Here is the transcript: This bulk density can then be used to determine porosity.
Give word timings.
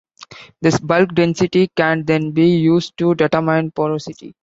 This 0.63 0.79
bulk 0.79 1.13
density 1.13 1.67
can 1.75 2.03
then 2.05 2.31
be 2.31 2.47
used 2.57 2.97
to 2.97 3.13
determine 3.13 3.69
porosity. 3.69 4.33